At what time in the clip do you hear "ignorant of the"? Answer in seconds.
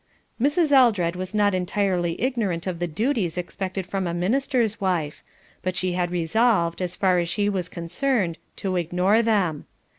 2.19-2.87